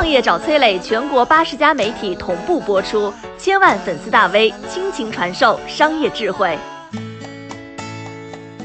[0.00, 6.56] 创业找崔磊，全国八十家媒体同步播出，千万粉丝大 V 倾情传授商业智慧。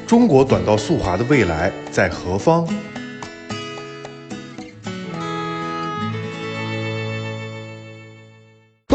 [0.08, 2.66] 中国短道速滑的未来在何方？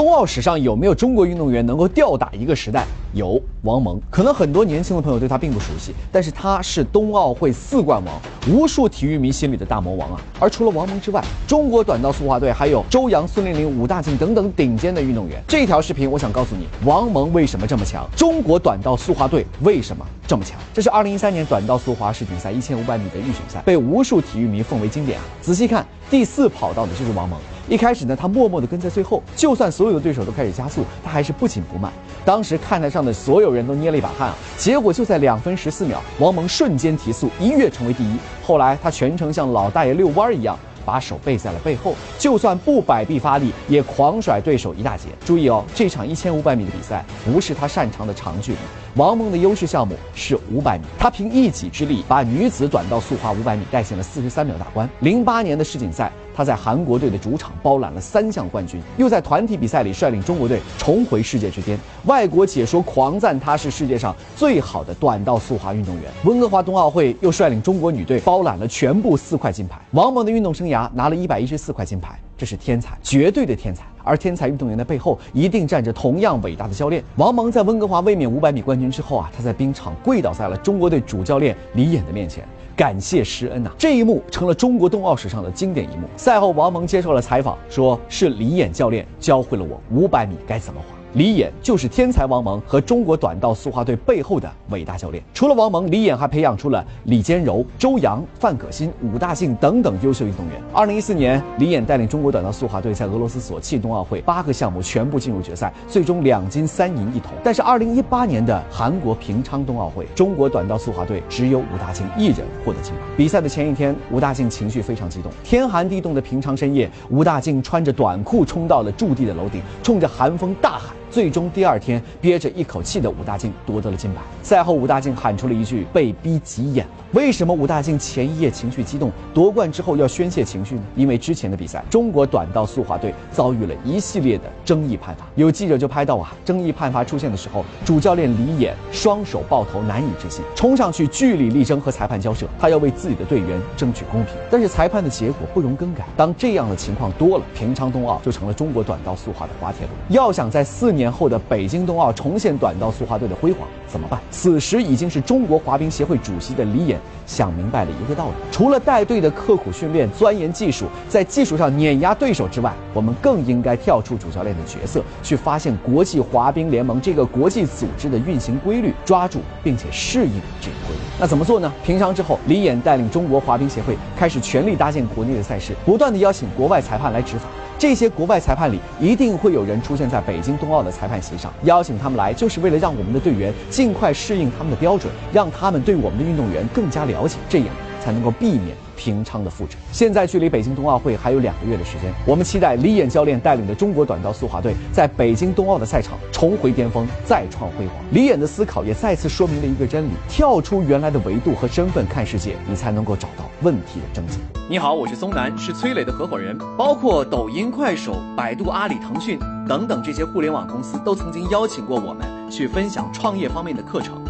[0.01, 2.87] 冬奥史上有没有中国运动员能够吊打一个时代？
[3.13, 8.15] 有王蒙，可能很多年轻的朋友对他并不熟悉，但是他是冬奥会四冠王，
[8.51, 10.21] 无数体育迷心里的大魔王啊。
[10.39, 15.39] 而除了王蒙之外，中国短道速滑队还有周洋、孙玲玲、武大靖等等顶尖的运动员。
[15.47, 20.59] 这条视频我想告诉你，王蒙为什么这么强，中国短道速滑队为什么这么强。
[20.73, 25.25] 这是二零一三年短道速滑世锦赛一千五百米的预选赛，被无数体育迷奉为经典啊。
[25.43, 27.39] 仔细看，第四跑道的就是王蒙。
[27.71, 31.93] 一开始呢，他默默地跟在最后，就算所有的对手都开始加速，他还是不紧不慢。
[32.25, 34.35] 当时看台上的所有人都捏了一把汗啊！
[34.59, 38.17] 结果就在两分十四秒，王蒙瞬间提速，一跃成为第一。
[38.45, 45.05] 后来他全程像老大爷遛弯儿一样，把手背在了背后，就算不摆臂发力，也狂甩对手一大截。
[45.25, 48.59] 注意哦，这场一千五百米的比赛不是他擅长的长距离。
[48.97, 54.89] 王蒙的优势项目是五百米，她凭一己之力把女子短道速滑五百米带进了四十三秒大关。
[54.99, 61.79] 零八年的世锦赛，她在韩国队的主场包揽了三项冠军，又在团体比赛里率领中国队重回世界之巅。
[62.07, 66.11] 外国解说狂赞她是世界上最好的短道速滑运动员。
[66.25, 69.81] 温哥华冬奥会又率领中国女队包揽了全部四块金牌。
[69.93, 72.19] 王蒙的运动生涯拿了一百一十四块金牌。
[72.41, 73.85] 这是天才，绝对的天才。
[74.03, 77.05] 而天才运动员的背后，一定站着同样伟大的教练。
[77.17, 82.43] 王蒙在温哥华卫冕五百米冠军之后啊，他在冰场跪倒在了中国队主教练李琰的面前，
[82.75, 83.71] 感谢施恩呐。
[83.77, 86.09] 这一幕成了中国冬奥史上的经典一幕。
[86.17, 91.00] 赛后，王蒙接受了采访，说是李琰教练教会了我五百米该怎么滑。
[91.15, 95.21] 李岩就是天才王蒙和中国短道速滑队背后的伟大教练。
[95.35, 100.63] 除了王蒙，李岩还培养出了李坚柔、周洋、范可新、武大靖等等优秀运动员。
[100.73, 107.33] 二零一四年，李岩带领中国短道速滑队在俄罗斯索契冬奥会八个项目全部进入决赛，最终两金三银一铜。
[107.43, 113.01] 但是二零一八年的韩国平昌冬奥会，中国短道速滑队只有武大靖一人获得金牌。
[113.17, 115.33] 比赛的前一天，武大靖情绪非常激动。
[115.43, 121.00] 天寒地冻的平昌深夜，武大靖穿着短裤冲到了驻地的楼顶，冲着寒风大喊。
[121.11, 124.21] 最终第二天憋着一口气的武大靖夺得了金牌。
[124.43, 130.83] 赛后，武大靖喊出了一句：“被逼急眼了。”为什么武大靖前一夜情绪激动，夺冠之后要宣泄情绪呢？
[130.95, 135.27] 因为之前的比赛，中国短道速滑队遭遇了一系列的争议判罚。
[135.35, 144.35] 有记者就拍到啊，争议判罚出现的时候，主教练李岩双手抱头，难以置信，冲上去据理力争和裁判交涉，他要为自己的队员争取公平。
[144.49, 146.05] 但是裁判的结果不容更改。
[146.17, 150.15] 当这样的情况多了，平昌冬奥就成了中国短道速滑的滑铁卢。
[150.15, 151.00] 要想在四年。
[151.01, 154.21] 年后的北京冬奥重现短道速滑队的辉煌，怎么办？
[154.31, 171.01] 此时已经是中国滑冰协会主席的李岩想明白了一个道理：除了带队的刻苦训练、钻研技术，在技术上碾压对手之外，我们更应该跳出主教练的角色，去发现国际滑冰联盟这个国际组织的运行规律，抓住并且适应这个规律。
[171.19, 171.73] 那怎么做呢？
[171.83, 177.49] 平昌之后，李岩带领中国滑冰协会开始全力搭建国内的赛事，不断的邀请国外裁判来执法。
[177.81, 187.69] 这些国外裁判里一定会有人出现在北京冬奥的裁判席上，邀请他们来，就是为了让我们的队员尽快适应他们的标准，让他们对我们的运动员更加了解，这样
[187.99, 189.79] 才能够避免平昌的复制。
[189.93, 197.97] 现在距离北京冬奥会还有两个月的时间，我们期待李岩教练带领的中国短道速滑队在北京冬奥的赛场重回巅峰，再创辉煌。
[198.13, 204.37] 李岩的思考也再次说明了一个真理：跳出原来的维度和身份看世界，你才能够找到问题的症结。
[204.69, 206.57] 你好，我是松南，是崔磊的合伙人。
[206.77, 214.30] 包括抖音、快手、百度、阿里、腾讯等等这些互联网公司，都曾经邀请过我们去分享创业方面的课程。